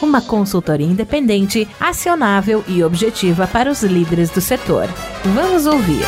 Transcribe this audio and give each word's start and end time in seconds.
Uma 0.00 0.22
consultoria 0.22 0.86
independente, 0.86 1.66
acionável 1.80 2.64
e 2.68 2.84
objetiva 2.84 3.48
para 3.48 3.68
os 3.68 3.82
líderes 3.82 4.30
do 4.30 4.40
setor. 4.40 4.86
Vamos 5.24 5.66
ouvir. 5.66 6.04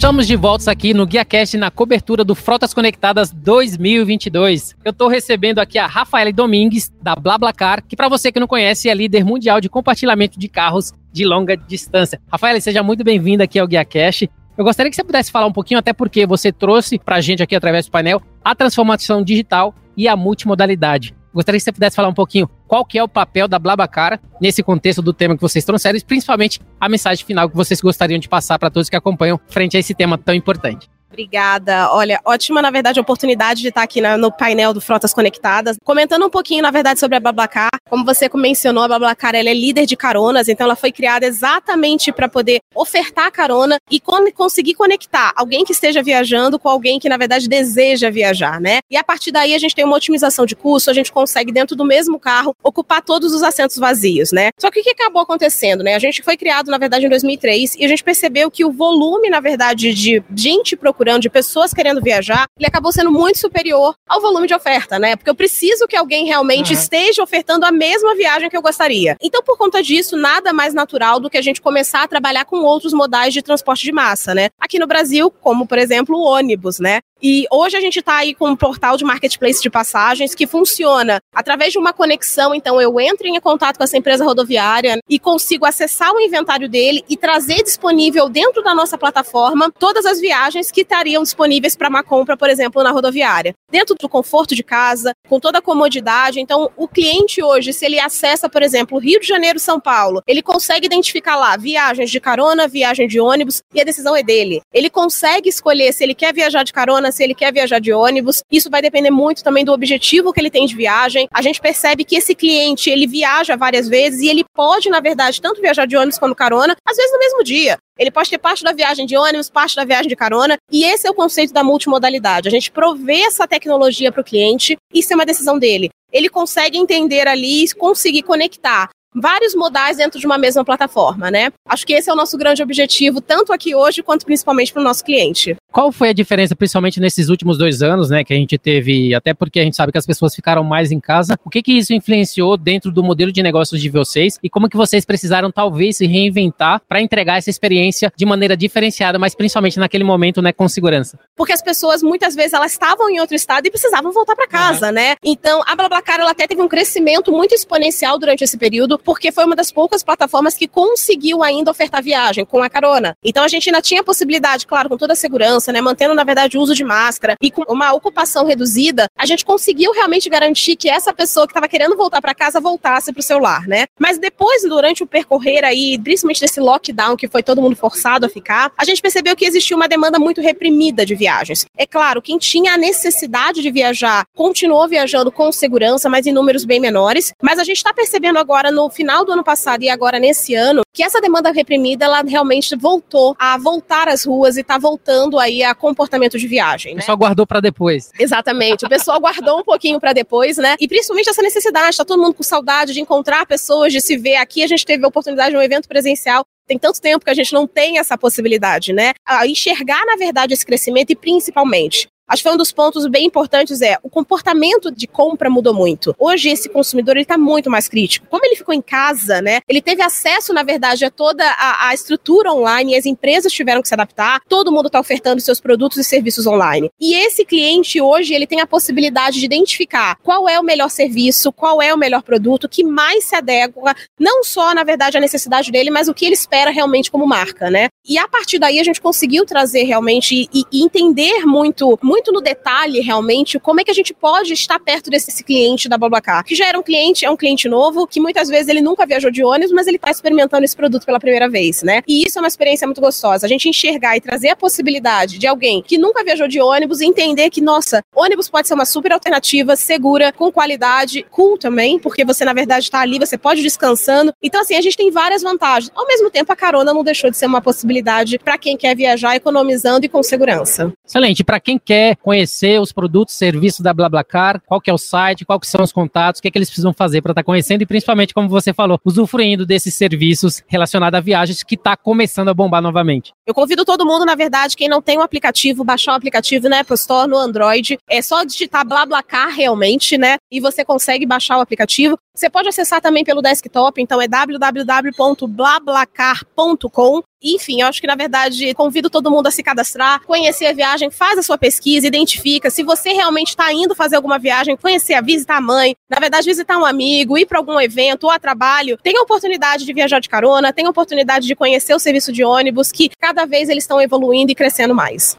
Estamos 0.00 0.26
de 0.26 0.34
volta 0.34 0.70
aqui 0.70 0.94
no 0.94 1.06
GuiaCast 1.06 1.58
na 1.58 1.70
cobertura 1.70 2.24
do 2.24 2.34
Frotas 2.34 2.72
Conectadas 2.72 3.30
2022. 3.30 4.74
Eu 4.82 4.92
estou 4.92 5.08
recebendo 5.08 5.58
aqui 5.58 5.78
a 5.78 5.86
Rafaela 5.86 6.32
Domingues, 6.32 6.90
da 7.02 7.14
BlaBlaCar, 7.14 7.84
que 7.86 7.94
para 7.94 8.08
você 8.08 8.32
que 8.32 8.40
não 8.40 8.46
conhece 8.46 8.88
é 8.88 8.94
líder 8.94 9.26
mundial 9.26 9.60
de 9.60 9.68
compartilhamento 9.68 10.38
de 10.38 10.48
carros 10.48 10.94
de 11.12 11.26
longa 11.26 11.54
distância. 11.54 12.18
Rafaela, 12.32 12.58
seja 12.62 12.82
muito 12.82 13.04
bem-vinda 13.04 13.44
aqui 13.44 13.58
ao 13.58 13.68
GuiaCast. 13.68 14.30
Eu 14.60 14.64
gostaria 14.64 14.90
que 14.90 14.94
você 14.94 15.02
pudesse 15.02 15.32
falar 15.32 15.46
um 15.46 15.52
pouquinho, 15.52 15.80
até 15.80 15.90
porque 15.90 16.26
você 16.26 16.52
trouxe 16.52 16.98
para 16.98 17.16
a 17.16 17.20
gente 17.22 17.42
aqui 17.42 17.56
através 17.56 17.86
do 17.86 17.90
painel 17.90 18.20
a 18.44 18.54
transformação 18.54 19.24
digital 19.24 19.74
e 19.96 20.06
a 20.06 20.14
multimodalidade. 20.14 21.14
Gostaria 21.32 21.58
que 21.58 21.64
você 21.64 21.72
pudesse 21.72 21.96
falar 21.96 22.08
um 22.08 22.12
pouquinho 22.12 22.46
qual 22.68 22.84
que 22.84 22.98
é 22.98 23.02
o 23.02 23.08
papel 23.08 23.48
da 23.48 23.58
Blabacar 23.58 24.20
nesse 24.38 24.62
contexto 24.62 25.00
do 25.00 25.14
tema 25.14 25.34
que 25.34 25.40
vocês 25.40 25.64
trouxeram 25.64 25.96
e 25.96 26.04
principalmente 26.04 26.60
a 26.78 26.90
mensagem 26.90 27.24
final 27.24 27.48
que 27.48 27.56
vocês 27.56 27.80
gostariam 27.80 28.18
de 28.18 28.28
passar 28.28 28.58
para 28.58 28.68
todos 28.68 28.90
que 28.90 28.96
acompanham 28.96 29.40
frente 29.48 29.78
a 29.78 29.80
esse 29.80 29.94
tema 29.94 30.18
tão 30.18 30.34
importante. 30.34 30.90
Obrigada. 31.10 31.92
Olha, 31.92 32.20
ótima, 32.24 32.62
na 32.62 32.70
verdade, 32.70 33.00
oportunidade 33.00 33.62
de 33.62 33.68
estar 33.68 33.82
aqui 33.82 34.00
na, 34.00 34.16
no 34.16 34.30
painel 34.30 34.72
do 34.72 34.80
Frotas 34.80 35.12
Conectadas. 35.12 35.76
Comentando 35.84 36.24
um 36.24 36.30
pouquinho, 36.30 36.62
na 36.62 36.70
verdade, 36.70 37.00
sobre 37.00 37.16
a 37.16 37.20
Bablacar. 37.20 37.68
Como 37.88 38.04
você 38.04 38.30
mencionou, 38.32 38.84
a 38.84 38.88
Bablacar 38.88 39.34
ela 39.34 39.50
é 39.50 39.54
líder 39.54 39.86
de 39.86 39.96
caronas, 39.96 40.48
então 40.48 40.64
ela 40.64 40.76
foi 40.76 40.92
criada 40.92 41.26
exatamente 41.26 42.12
para 42.12 42.28
poder 42.28 42.60
ofertar 42.72 43.32
carona 43.32 43.78
e 43.90 44.00
conseguir 44.32 44.74
conectar 44.74 45.32
alguém 45.34 45.64
que 45.64 45.72
esteja 45.72 46.00
viajando 46.00 46.58
com 46.60 46.68
alguém 46.68 47.00
que, 47.00 47.08
na 47.08 47.16
verdade, 47.16 47.48
deseja 47.48 48.08
viajar, 48.08 48.60
né? 48.60 48.78
E 48.88 48.96
a 48.96 49.02
partir 49.02 49.32
daí 49.32 49.52
a 49.52 49.58
gente 49.58 49.74
tem 49.74 49.84
uma 49.84 49.96
otimização 49.96 50.46
de 50.46 50.54
custo, 50.54 50.90
a 50.90 50.94
gente 50.94 51.10
consegue, 51.10 51.50
dentro 51.50 51.74
do 51.74 51.84
mesmo 51.84 52.20
carro, 52.20 52.54
ocupar 52.62 53.02
todos 53.02 53.34
os 53.34 53.42
assentos 53.42 53.76
vazios, 53.76 54.30
né? 54.30 54.50
Só 54.60 54.70
que 54.70 54.78
o 54.78 54.82
que 54.82 54.90
acabou 54.90 55.22
acontecendo, 55.22 55.82
né? 55.82 55.96
A 55.96 55.98
gente 55.98 56.22
foi 56.22 56.36
criado, 56.36 56.70
na 56.70 56.78
verdade, 56.78 57.06
em 57.06 57.08
2003 57.08 57.74
e 57.74 57.84
a 57.84 57.88
gente 57.88 58.04
percebeu 58.04 58.48
que 58.48 58.64
o 58.64 58.70
volume, 58.70 59.28
na 59.28 59.40
verdade, 59.40 59.92
de 59.92 60.22
gente 60.36 60.76
procurando 60.76 60.99
procurando, 61.00 61.22
de 61.22 61.30
pessoas 61.30 61.72
querendo 61.72 62.02
viajar, 62.02 62.46
ele 62.58 62.66
acabou 62.66 62.92
sendo 62.92 63.10
muito 63.10 63.38
superior 63.38 63.94
ao 64.06 64.20
volume 64.20 64.46
de 64.46 64.54
oferta, 64.54 64.98
né? 64.98 65.16
Porque 65.16 65.30
eu 65.30 65.34
preciso 65.34 65.86
que 65.86 65.96
alguém 65.96 66.26
realmente 66.26 66.74
uhum. 66.74 66.78
esteja 66.78 67.22
ofertando 67.22 67.64
a 67.64 67.72
mesma 67.72 68.14
viagem 68.14 68.50
que 68.50 68.56
eu 68.56 68.60
gostaria. 68.60 69.16
Então, 69.22 69.42
por 69.42 69.56
conta 69.56 69.82
disso, 69.82 70.14
nada 70.14 70.52
mais 70.52 70.74
natural 70.74 71.18
do 71.18 71.30
que 71.30 71.38
a 71.38 71.42
gente 71.42 71.62
começar 71.62 72.02
a 72.02 72.08
trabalhar 72.08 72.44
com 72.44 72.58
outros 72.58 72.92
modais 72.92 73.32
de 73.32 73.40
transporte 73.40 73.82
de 73.82 73.92
massa, 73.92 74.34
né? 74.34 74.50
Aqui 74.60 74.78
no 74.78 74.86
Brasil, 74.86 75.30
como 75.30 75.66
por 75.66 75.78
exemplo 75.78 76.16
o 76.16 76.22
ônibus, 76.22 76.78
né? 76.78 77.00
E 77.22 77.46
hoje 77.50 77.76
a 77.76 77.80
gente 77.80 77.98
está 77.98 78.16
aí 78.16 78.34
com 78.34 78.48
um 78.48 78.56
portal 78.56 78.96
de 78.96 79.04
marketplace 79.04 79.60
de 79.60 79.68
passagens 79.68 80.34
que 80.34 80.46
funciona 80.46 81.20
através 81.34 81.70
de 81.70 81.78
uma 81.78 81.92
conexão. 81.92 82.54
Então, 82.54 82.80
eu 82.80 82.98
entro 82.98 83.26
em 83.26 83.38
contato 83.40 83.76
com 83.76 83.84
essa 83.84 83.98
empresa 83.98 84.24
rodoviária 84.24 84.98
e 85.08 85.18
consigo 85.18 85.66
acessar 85.66 86.14
o 86.14 86.20
inventário 86.20 86.66
dele 86.66 87.04
e 87.08 87.18
trazer 87.18 87.62
disponível 87.62 88.28
dentro 88.28 88.62
da 88.62 88.74
nossa 88.74 88.96
plataforma 88.96 89.70
todas 89.78 90.06
as 90.06 90.18
viagens 90.18 90.70
que 90.70 90.80
estariam 90.80 91.22
disponíveis 91.22 91.76
para 91.76 91.90
uma 91.90 92.02
compra, 92.02 92.38
por 92.38 92.48
exemplo, 92.48 92.82
na 92.82 92.90
rodoviária. 92.90 93.54
Dentro 93.70 93.94
do 94.00 94.08
conforto 94.08 94.54
de 94.54 94.62
casa, 94.62 95.12
com 95.28 95.38
toda 95.38 95.58
a 95.58 95.62
comodidade. 95.62 96.40
Então, 96.40 96.70
o 96.74 96.88
cliente 96.88 97.42
hoje, 97.42 97.74
se 97.74 97.84
ele 97.84 98.00
acessa, 98.00 98.48
por 98.48 98.62
exemplo, 98.62 98.98
Rio 98.98 99.20
de 99.20 99.26
Janeiro, 99.26 99.58
São 99.58 99.78
Paulo, 99.78 100.22
ele 100.26 100.40
consegue 100.40 100.86
identificar 100.86 101.36
lá 101.36 101.54
viagens 101.56 102.10
de 102.10 102.18
carona, 102.18 102.66
viagem 102.66 103.06
de 103.06 103.20
ônibus 103.20 103.60
e 103.74 103.80
a 103.80 103.84
decisão 103.84 104.16
é 104.16 104.22
dele. 104.22 104.62
Ele 104.72 104.88
consegue 104.88 105.50
escolher 105.50 105.92
se 105.92 106.02
ele 106.02 106.14
quer 106.14 106.32
viajar 106.32 106.62
de 106.62 106.72
carona 106.72 107.09
se 107.12 107.22
ele 107.22 107.34
quer 107.34 107.52
viajar 107.52 107.80
de 107.80 107.92
ônibus. 107.92 108.42
Isso 108.50 108.70
vai 108.70 108.82
depender 108.82 109.10
muito 109.10 109.42
também 109.42 109.64
do 109.64 109.72
objetivo 109.72 110.32
que 110.32 110.40
ele 110.40 110.50
tem 110.50 110.66
de 110.66 110.74
viagem. 110.74 111.28
A 111.32 111.42
gente 111.42 111.60
percebe 111.60 112.04
que 112.04 112.16
esse 112.16 112.34
cliente, 112.34 112.90
ele 112.90 113.06
viaja 113.06 113.56
várias 113.56 113.88
vezes 113.88 114.20
e 114.20 114.28
ele 114.28 114.44
pode, 114.54 114.88
na 114.88 115.00
verdade, 115.00 115.40
tanto 115.40 115.60
viajar 115.60 115.86
de 115.86 115.96
ônibus 115.96 116.18
quanto 116.18 116.34
carona, 116.34 116.76
às 116.86 116.96
vezes 116.96 117.12
no 117.12 117.18
mesmo 117.18 117.44
dia. 117.44 117.76
Ele 117.98 118.10
pode 118.10 118.30
ter 118.30 118.38
parte 118.38 118.64
da 118.64 118.72
viagem 118.72 119.04
de 119.04 119.16
ônibus, 119.16 119.50
parte 119.50 119.76
da 119.76 119.84
viagem 119.84 120.08
de 120.08 120.16
carona, 120.16 120.56
e 120.70 120.84
esse 120.84 121.06
é 121.06 121.10
o 121.10 121.14
conceito 121.14 121.52
da 121.52 121.62
multimodalidade. 121.62 122.48
A 122.48 122.50
gente 122.50 122.70
provê 122.70 123.20
essa 123.20 123.46
tecnologia 123.46 124.10
para 124.10 124.22
o 124.22 124.24
cliente, 124.24 124.76
isso 124.94 125.12
é 125.12 125.16
uma 125.16 125.26
decisão 125.26 125.58
dele. 125.58 125.90
Ele 126.10 126.28
consegue 126.28 126.78
entender 126.78 127.28
ali 127.28 127.64
e 127.64 127.74
conseguir 127.74 128.22
conectar 128.22 128.88
vários 129.14 129.54
modais 129.54 129.96
dentro 129.96 130.18
de 130.18 130.26
uma 130.26 130.38
mesma 130.38 130.64
plataforma, 130.64 131.30
né? 131.30 131.52
Acho 131.68 131.86
que 131.86 131.92
esse 131.92 132.08
é 132.08 132.12
o 132.12 132.16
nosso 132.16 132.38
grande 132.38 132.62
objetivo, 132.62 133.20
tanto 133.20 133.52
aqui 133.52 133.74
hoje 133.74 134.02
quanto 134.02 134.24
principalmente 134.24 134.72
para 134.72 134.80
o 134.80 134.84
nosso 134.84 135.04
cliente. 135.04 135.56
Qual 135.72 135.92
foi 135.92 136.08
a 136.08 136.12
diferença, 136.12 136.56
principalmente 136.56 136.98
nesses 136.98 137.28
últimos 137.28 137.56
dois 137.56 137.80
anos, 137.80 138.10
né, 138.10 138.24
que 138.24 138.32
a 138.32 138.36
gente 138.36 138.58
teve, 138.58 139.14
até 139.14 139.32
porque 139.32 139.60
a 139.60 139.62
gente 139.62 139.76
sabe 139.76 139.92
que 139.92 139.98
as 139.98 140.06
pessoas 140.06 140.34
ficaram 140.34 140.64
mais 140.64 140.90
em 140.90 140.98
casa, 140.98 141.38
o 141.44 141.50
que 141.50 141.62
que 141.62 141.72
isso 141.72 141.94
influenciou 141.94 142.56
dentro 142.56 142.90
do 142.90 143.04
modelo 143.04 143.30
de 143.30 143.40
negócios 143.40 143.80
de 143.80 143.88
vocês 143.88 144.38
e 144.42 144.50
como 144.50 144.68
que 144.68 144.76
vocês 144.76 145.04
precisaram 145.04 145.50
talvez 145.50 145.98
se 145.98 146.06
reinventar 146.06 146.82
para 146.88 147.00
entregar 147.00 147.38
essa 147.38 147.50
experiência 147.50 148.12
de 148.16 148.26
maneira 148.26 148.56
diferenciada, 148.56 149.18
mas 149.18 149.34
principalmente 149.34 149.78
naquele 149.78 150.02
momento, 150.02 150.42
né, 150.42 150.52
com 150.52 150.68
segurança? 150.68 151.18
Porque 151.36 151.52
as 151.52 151.62
pessoas 151.62 152.02
muitas 152.02 152.34
vezes 152.34 152.52
elas 152.52 152.72
estavam 152.72 153.08
em 153.08 153.20
outro 153.20 153.36
estado 153.36 153.66
e 153.66 153.70
precisavam 153.70 154.10
voltar 154.12 154.34
para 154.34 154.48
casa, 154.48 154.88
uhum. 154.88 154.92
né? 154.92 155.14
Então, 155.24 155.62
a 155.66 155.76
BlaBlaCar 155.76 156.18
ela 156.18 156.32
até 156.32 156.48
teve 156.48 156.60
um 156.60 156.68
crescimento 156.68 157.30
muito 157.30 157.54
exponencial 157.54 158.18
durante 158.18 158.42
esse 158.42 158.58
período, 158.58 158.98
porque 158.98 159.30
foi 159.30 159.44
uma 159.44 159.54
das 159.54 159.70
poucas 159.70 160.02
plataformas 160.02 160.56
que 160.56 160.66
conseguiu 160.66 161.44
ainda 161.44 161.70
ofertar 161.70 162.02
viagem 162.02 162.44
com 162.44 162.60
a 162.60 162.68
carona. 162.68 163.14
Então, 163.24 163.44
a 163.44 163.48
gente 163.48 163.68
ainda 163.68 163.80
tinha 163.80 164.00
a 164.00 164.04
possibilidade, 164.04 164.66
claro, 164.66 164.88
com 164.88 164.96
toda 164.96 165.12
a 165.12 165.16
segurança 165.16 165.59
segurança, 165.60 165.72
né, 165.72 165.80
mantendo, 165.80 166.14
na 166.14 166.24
verdade, 166.24 166.56
o 166.56 166.60
uso 166.60 166.74
de 166.74 166.82
máscara 166.82 167.36
e 167.40 167.50
com 167.50 167.62
uma 167.68 167.92
ocupação 167.92 168.46
reduzida, 168.46 169.06
a 169.16 169.26
gente 169.26 169.44
conseguiu 169.44 169.92
realmente 169.92 170.28
garantir 170.28 170.76
que 170.76 170.88
essa 170.88 171.12
pessoa 171.12 171.46
que 171.46 171.52
estava 171.52 171.68
querendo 171.68 171.96
voltar 171.96 172.20
para 172.20 172.34
casa 172.34 172.60
voltasse 172.60 173.12
para 173.12 173.20
o 173.20 173.22
seu 173.22 173.38
lar, 173.38 173.68
né? 173.68 173.84
Mas 173.98 174.18
depois, 174.18 174.62
durante 174.62 175.02
o 175.02 175.06
percorrer 175.06 175.64
aí, 175.64 175.98
principalmente 175.98 176.40
desse 176.40 176.58
lockdown 176.58 177.16
que 177.16 177.28
foi 177.28 177.42
todo 177.42 177.60
mundo 177.60 177.76
forçado 177.76 178.26
a 178.26 178.28
ficar, 178.28 178.72
a 178.76 178.84
gente 178.84 179.02
percebeu 179.02 179.36
que 179.36 179.44
existia 179.44 179.76
uma 179.76 179.88
demanda 179.88 180.18
muito 180.18 180.40
reprimida 180.40 181.04
de 181.04 181.14
viagens. 181.14 181.66
É 181.76 181.86
claro, 181.86 182.22
quem 182.22 182.38
tinha 182.38 182.74
a 182.74 182.78
necessidade 182.78 183.60
de 183.60 183.70
viajar 183.70 184.24
continuou 184.34 184.88
viajando 184.88 185.30
com 185.30 185.52
segurança, 185.52 186.08
mas 186.08 186.26
em 186.26 186.32
números 186.32 186.64
bem 186.64 186.80
menores. 186.80 187.32
Mas 187.42 187.58
a 187.58 187.64
gente 187.64 187.76
está 187.76 187.92
percebendo 187.92 188.38
agora, 188.38 188.70
no 188.70 188.88
final 188.88 189.24
do 189.24 189.32
ano 189.32 189.44
passado 189.44 189.82
e 189.82 189.90
agora 189.90 190.18
nesse 190.18 190.54
ano, 190.54 190.82
que 190.92 191.02
essa 191.02 191.20
demanda 191.20 191.52
reprimida, 191.52 192.04
ela 192.04 192.22
realmente 192.22 192.74
voltou 192.76 193.36
a 193.38 193.58
voltar 193.58 194.08
às 194.08 194.24
ruas 194.24 194.56
e 194.56 194.60
está 194.60 194.78
voltando 194.78 195.38
a 195.38 195.49
aí 195.50 195.62
a 195.62 195.74
comportamento 195.74 196.38
de 196.38 196.46
viagem. 196.46 196.94
Né? 196.94 196.98
O 196.98 197.00
pessoal 197.00 197.18
guardou 197.18 197.46
para 197.46 197.60
depois. 197.60 198.10
Exatamente. 198.18 198.84
O 198.84 198.88
pessoal 198.88 199.20
guardou 199.20 199.60
um 199.60 199.64
pouquinho 199.64 200.00
para 200.00 200.12
depois, 200.12 200.56
né? 200.56 200.76
E 200.80 200.88
principalmente 200.88 201.28
essa 201.28 201.42
necessidade, 201.42 201.96
tá 201.96 202.04
todo 202.04 202.20
mundo 202.20 202.34
com 202.34 202.42
saudade 202.42 202.92
de 202.92 203.00
encontrar 203.00 203.44
pessoas, 203.46 203.92
de 203.92 204.00
se 204.00 204.16
ver 204.16 204.36
aqui. 204.36 204.62
A 204.62 204.66
gente 204.66 204.84
teve 204.84 205.04
a 205.04 205.08
oportunidade 205.08 205.50
de 205.50 205.56
um 205.56 205.62
evento 205.62 205.88
presencial 205.88 206.44
tem 206.66 206.78
tanto 206.78 207.00
tempo 207.00 207.24
que 207.24 207.30
a 207.30 207.34
gente 207.34 207.52
não 207.52 207.66
tem 207.66 207.98
essa 207.98 208.16
possibilidade, 208.16 208.92
né? 208.92 209.10
A 209.26 209.44
enxergar, 209.44 210.06
na 210.06 210.14
verdade, 210.14 210.54
esse 210.54 210.64
crescimento 210.64 211.10
e 211.10 211.16
principalmente 211.16 212.06
Acho 212.30 212.44
que 212.44 212.48
um 212.48 212.56
dos 212.56 212.70
pontos 212.70 213.04
bem 213.08 213.26
importantes 213.26 213.82
é 213.82 213.98
o 214.04 214.08
comportamento 214.08 214.88
de 214.92 215.08
compra 215.08 215.50
mudou 215.50 215.74
muito. 215.74 216.14
Hoje 216.16 216.48
esse 216.48 216.68
consumidor 216.68 217.16
ele 217.16 217.22
está 217.22 217.36
muito 217.36 217.68
mais 217.68 217.88
crítico. 217.88 218.24
Como 218.30 218.46
ele 218.46 218.54
ficou 218.54 218.72
em 218.72 218.80
casa, 218.80 219.42
né? 219.42 219.60
Ele 219.68 219.82
teve 219.82 220.00
acesso, 220.00 220.52
na 220.54 220.62
verdade, 220.62 221.04
a 221.04 221.10
toda 221.10 221.44
a, 221.44 221.88
a 221.88 221.94
estrutura 221.94 222.52
online 222.52 222.92
e 222.92 222.96
as 222.96 223.04
empresas 223.04 223.52
tiveram 223.52 223.82
que 223.82 223.88
se 223.88 223.94
adaptar. 223.94 224.40
Todo 224.48 224.70
mundo 224.70 224.86
está 224.86 225.00
ofertando 225.00 225.40
seus 225.40 225.60
produtos 225.60 225.98
e 225.98 226.04
serviços 226.04 226.46
online. 226.46 226.88
E 227.00 227.14
esse 227.14 227.44
cliente 227.44 228.00
hoje 228.00 228.32
ele 228.32 228.46
tem 228.46 228.60
a 228.60 228.66
possibilidade 228.66 229.40
de 229.40 229.44
identificar 229.44 230.16
qual 230.22 230.48
é 230.48 230.60
o 230.60 230.62
melhor 230.62 230.88
serviço, 230.88 231.52
qual 231.52 231.82
é 231.82 231.92
o 231.92 231.98
melhor 231.98 232.22
produto 232.22 232.68
que 232.68 232.84
mais 232.84 233.24
se 233.24 233.34
adequa, 233.34 233.94
não 234.18 234.44
só 234.44 234.72
na 234.72 234.84
verdade 234.84 235.18
à 235.18 235.20
necessidade 235.20 235.72
dele, 235.72 235.90
mas 235.90 236.06
o 236.06 236.14
que 236.14 236.24
ele 236.24 236.34
espera 236.34 236.70
realmente 236.70 237.10
como 237.10 237.26
marca, 237.26 237.70
né? 237.70 237.88
E 238.06 238.18
a 238.18 238.28
partir 238.28 238.58
daí 238.58 238.78
a 238.78 238.84
gente 238.84 239.00
conseguiu 239.00 239.44
trazer 239.44 239.82
realmente 239.84 240.48
e, 240.52 240.64
e 240.72 240.84
entender 240.84 241.44
muito, 241.44 241.98
muito 242.02 242.19
muito 242.20 242.32
no 242.32 242.42
detalhe, 242.42 243.00
realmente, 243.00 243.58
como 243.58 243.80
é 243.80 243.84
que 243.84 243.90
a 243.90 243.94
gente 243.94 244.12
pode 244.12 244.52
estar 244.52 244.78
perto 244.78 245.08
desse 245.08 245.42
cliente 245.42 245.88
da 245.88 245.96
BlaBlaCar, 245.96 246.44
que 246.44 246.54
já 246.54 246.66
era 246.66 246.78
um 246.78 246.82
cliente, 246.82 247.24
é 247.24 247.30
um 247.30 247.36
cliente 247.36 247.66
novo, 247.66 248.06
que 248.06 248.20
muitas 248.20 248.48
vezes 248.48 248.68
ele 248.68 248.82
nunca 248.82 249.06
viajou 249.06 249.30
de 249.30 249.42
ônibus, 249.42 249.72
mas 249.72 249.86
ele 249.86 249.96
está 249.96 250.10
experimentando 250.10 250.62
esse 250.62 250.76
produto 250.76 251.06
pela 251.06 251.18
primeira 251.18 251.48
vez, 251.48 251.82
né? 251.82 252.02
E 252.06 252.26
isso 252.26 252.38
é 252.38 252.42
uma 252.42 252.48
experiência 252.48 252.86
muito 252.86 253.00
gostosa. 253.00 253.46
A 253.46 253.48
gente 253.48 253.70
enxergar 253.70 254.18
e 254.18 254.20
trazer 254.20 254.50
a 254.50 254.56
possibilidade 254.56 255.38
de 255.38 255.46
alguém 255.46 255.82
que 255.82 255.96
nunca 255.96 256.22
viajou 256.22 256.46
de 256.46 256.60
ônibus 256.60 257.00
entender 257.00 257.48
que, 257.48 257.62
nossa, 257.62 258.02
ônibus 258.14 258.50
pode 258.50 258.68
ser 258.68 258.74
uma 258.74 258.84
super 258.84 259.12
alternativa, 259.12 259.74
segura, 259.74 260.30
com 260.30 260.52
qualidade, 260.52 261.24
cool 261.30 261.56
também, 261.56 261.98
porque 261.98 262.22
você, 262.22 262.44
na 262.44 262.52
verdade, 262.52 262.84
está 262.84 263.00
ali, 263.00 263.18
você 263.18 263.38
pode 263.38 263.60
ir 263.60 263.64
descansando. 263.64 264.34
Então, 264.42 264.60
assim, 264.60 264.74
a 264.74 264.82
gente 264.82 264.96
tem 264.96 265.10
várias 265.10 265.40
vantagens. 265.42 265.90
Ao 265.94 266.06
mesmo 266.06 266.28
tempo, 266.30 266.52
a 266.52 266.56
carona 266.56 266.92
não 266.92 267.02
deixou 267.02 267.30
de 267.30 267.38
ser 267.38 267.46
uma 267.46 267.62
possibilidade 267.62 268.38
para 268.38 268.58
quem 268.58 268.76
quer 268.76 268.94
viajar 268.94 269.36
economizando 269.36 270.04
e 270.04 270.08
com 270.08 270.22
segurança. 270.22 270.92
Excelente. 271.06 271.42
Para 271.42 271.58
quem 271.58 271.78
quer 271.78 272.09
conhecer 272.16 272.80
os 272.80 272.92
produtos 272.92 273.34
serviços 273.34 273.80
da 273.80 273.92
BlaBlaCar, 273.92 274.60
qual 274.66 274.80
que 274.80 274.90
é 274.90 274.94
o 274.94 274.98
site, 274.98 275.44
quais 275.44 275.68
são 275.68 275.82
os 275.82 275.92
contatos, 275.92 276.38
o 276.38 276.42
que, 276.42 276.48
é 276.48 276.50
que 276.50 276.58
eles 276.58 276.68
precisam 276.68 276.92
fazer 276.92 277.22
para 277.22 277.32
estar 277.32 277.42
tá 277.42 277.46
conhecendo 277.46 277.82
e 277.82 277.86
principalmente, 277.86 278.34
como 278.34 278.48
você 278.48 278.72
falou, 278.72 279.00
usufruindo 279.04 279.66
desses 279.66 279.94
serviços 279.94 280.62
relacionados 280.66 281.16
a 281.16 281.20
viagens 281.20 281.62
que 281.62 281.74
está 281.74 281.96
começando 281.96 282.48
a 282.48 282.54
bombar 282.54 282.82
novamente. 282.82 283.32
Eu 283.46 283.54
convido 283.54 283.84
todo 283.84 284.06
mundo, 284.06 284.24
na 284.24 284.34
verdade, 284.34 284.76
quem 284.76 284.88
não 284.88 285.02
tem 285.02 285.16
o 285.16 285.20
um 285.20 285.22
aplicativo, 285.22 285.84
baixar 285.84 286.12
o 286.12 286.14
um 286.14 286.16
aplicativo 286.16 286.68
na 286.68 286.80
Apple 286.80 286.94
Store, 286.94 287.28
no 287.28 287.36
Android. 287.36 287.98
É 288.08 288.22
só 288.22 288.44
digitar 288.44 288.86
BlaBlaCar 288.86 289.54
realmente, 289.54 290.16
né? 290.16 290.36
E 290.50 290.60
você 290.60 290.84
consegue 290.84 291.26
baixar 291.26 291.58
o 291.58 291.60
aplicativo. 291.60 292.18
Você 292.34 292.48
pode 292.48 292.68
acessar 292.68 293.00
também 293.00 293.24
pelo 293.24 293.42
desktop, 293.42 294.00
então 294.00 294.22
é 294.22 294.28
www.blablacar.com. 294.28 297.22
Enfim, 297.42 297.80
eu 297.80 297.88
acho 297.88 298.00
que 298.00 298.06
na 298.06 298.14
verdade 298.14 298.72
convido 298.74 299.10
todo 299.10 299.30
mundo 299.30 299.46
a 299.46 299.50
se 299.50 299.62
cadastrar, 299.62 300.22
conhecer 300.24 300.66
a 300.66 300.72
viagem, 300.72 301.10
faz 301.10 301.38
a 301.38 301.42
sua 301.42 301.58
pesquisa, 301.58 302.06
identifica. 302.06 302.70
Se 302.70 302.82
você 302.82 303.10
realmente 303.10 303.48
está 303.48 303.72
indo 303.72 303.94
fazer 303.94 304.16
alguma 304.16 304.38
viagem, 304.38 304.76
conhecer, 304.76 305.14
a 305.14 305.20
visitar 305.20 305.56
a 305.56 305.60
mãe, 305.60 305.96
na 306.08 306.20
verdade 306.20 306.46
visitar 306.46 306.78
um 306.78 306.84
amigo, 306.84 307.36
ir 307.36 307.46
para 307.46 307.58
algum 307.58 307.80
evento 307.80 308.24
ou 308.24 308.30
a 308.30 308.38
trabalho, 308.38 308.98
tem 309.02 309.16
a 309.16 309.22
oportunidade 309.22 309.84
de 309.84 309.92
viajar 309.92 310.20
de 310.20 310.28
carona, 310.28 310.72
tem 310.72 310.86
a 310.86 310.90
oportunidade 310.90 311.46
de 311.46 311.56
conhecer 311.56 311.94
o 311.94 311.98
serviço 311.98 312.32
de 312.32 312.44
ônibus, 312.44 312.92
que 312.92 313.10
cada 313.18 313.44
vez 313.44 313.68
eles 313.68 313.84
estão 313.84 314.00
evoluindo 314.00 314.52
e 314.52 314.54
crescendo 314.54 314.94
mais. 314.94 315.36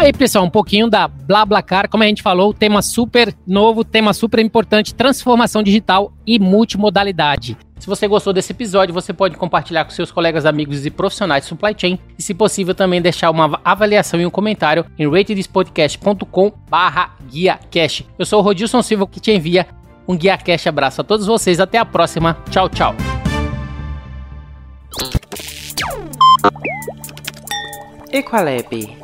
Aí, 0.00 0.14
pessoal, 0.14 0.46
um 0.46 0.50
pouquinho 0.50 0.88
da 0.88 1.06
BlaBlaCar, 1.06 1.86
como 1.86 2.02
a 2.02 2.06
gente 2.06 2.22
falou, 2.22 2.54
tema 2.54 2.80
super 2.80 3.36
novo, 3.46 3.84
tema 3.84 4.14
super 4.14 4.40
importante, 4.40 4.94
transformação 4.94 5.62
digital 5.62 6.10
e 6.26 6.38
multimodalidade. 6.38 7.54
Se 7.78 7.86
você 7.86 8.08
gostou 8.08 8.32
desse 8.32 8.52
episódio, 8.52 8.94
você 8.94 9.12
pode 9.12 9.36
compartilhar 9.36 9.84
com 9.84 9.90
seus 9.90 10.10
colegas, 10.10 10.46
amigos 10.46 10.86
e 10.86 10.90
profissionais 10.90 11.42
de 11.42 11.50
supply 11.50 11.74
chain 11.76 11.98
e, 12.18 12.22
se 12.22 12.32
possível, 12.32 12.74
também 12.74 13.02
deixar 13.02 13.30
uma 13.30 13.60
avaliação 13.62 14.18
e 14.18 14.24
um 14.24 14.30
comentário 14.30 14.86
em 14.98 15.06
ratedspodcast.com 15.06 16.50
barra 16.70 17.14
guia 17.30 17.60
cash. 17.70 18.02
Eu 18.18 18.24
sou 18.24 18.40
o 18.40 18.42
Rodilson 18.42 18.80
Silva 18.80 19.06
que 19.06 19.20
te 19.20 19.30
envia 19.30 19.66
um 20.08 20.16
guia 20.16 20.38
cash 20.38 20.66
abraço 20.66 21.02
a 21.02 21.04
todos 21.04 21.26
vocês. 21.26 21.60
Até 21.60 21.76
a 21.76 21.84
próxima. 21.84 22.38
Tchau, 22.50 22.70
tchau. 22.70 22.94
Equalab 28.10 28.99